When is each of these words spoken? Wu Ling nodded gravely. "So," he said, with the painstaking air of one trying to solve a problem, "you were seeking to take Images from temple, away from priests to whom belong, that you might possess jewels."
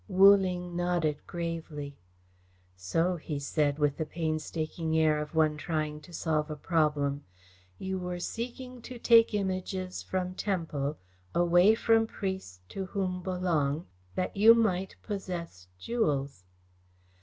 Wu 0.07 0.35
Ling 0.35 0.75
nodded 0.75 1.17
gravely. 1.27 1.95
"So," 2.75 3.17
he 3.17 3.37
said, 3.37 3.77
with 3.77 3.97
the 3.97 4.05
painstaking 4.07 4.97
air 4.97 5.19
of 5.19 5.35
one 5.35 5.57
trying 5.57 6.01
to 6.01 6.11
solve 6.11 6.49
a 6.49 6.55
problem, 6.55 7.23
"you 7.77 7.99
were 7.99 8.17
seeking 8.17 8.81
to 8.81 8.97
take 8.97 9.35
Images 9.35 10.01
from 10.01 10.33
temple, 10.33 10.97
away 11.35 11.75
from 11.75 12.07
priests 12.07 12.61
to 12.69 12.87
whom 12.87 13.21
belong, 13.21 13.85
that 14.15 14.35
you 14.35 14.55
might 14.55 14.95
possess 15.03 15.67
jewels." 15.77 16.45